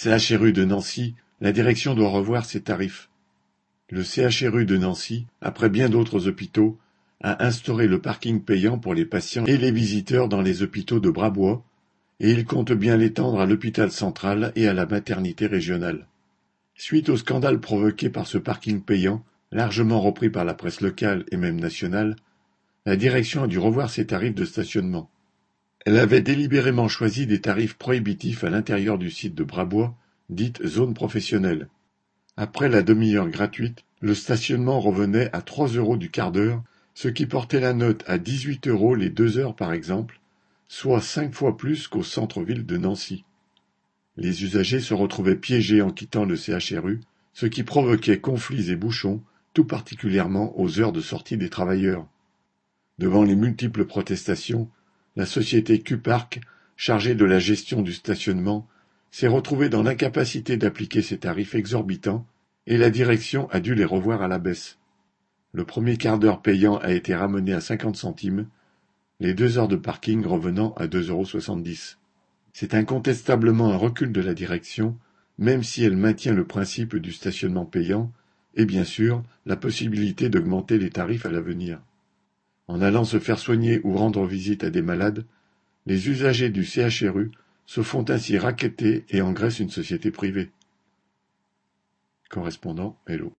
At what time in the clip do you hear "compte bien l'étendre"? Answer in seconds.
12.44-13.40